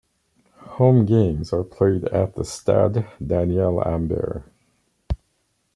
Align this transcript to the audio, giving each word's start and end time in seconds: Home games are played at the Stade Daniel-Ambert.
Home 0.77 1.05
games 1.05 1.53
are 1.53 1.63
played 1.63 2.05
at 2.05 2.33
the 2.33 2.43
Stade 2.43 3.05
Daniel-Ambert. 3.23 4.45